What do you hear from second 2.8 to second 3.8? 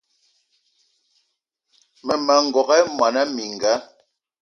mona mininga